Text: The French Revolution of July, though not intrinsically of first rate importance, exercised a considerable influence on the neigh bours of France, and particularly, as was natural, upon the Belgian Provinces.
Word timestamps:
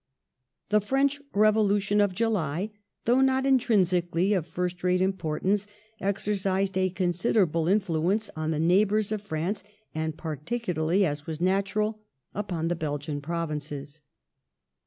The 0.69 0.81
French 0.81 1.21
Revolution 1.35 2.01
of 2.01 2.11
July, 2.15 2.71
though 3.05 3.21
not 3.21 3.45
intrinsically 3.45 4.33
of 4.33 4.47
first 4.47 4.83
rate 4.83 4.99
importance, 4.99 5.67
exercised 5.99 6.75
a 6.75 6.89
considerable 6.89 7.67
influence 7.67 8.31
on 8.35 8.49
the 8.49 8.59
neigh 8.59 8.85
bours 8.87 9.11
of 9.11 9.21
France, 9.21 9.63
and 9.93 10.17
particularly, 10.17 11.05
as 11.05 11.27
was 11.27 11.39
natural, 11.39 11.99
upon 12.33 12.67
the 12.67 12.75
Belgian 12.75 13.21
Provinces. 13.21 14.01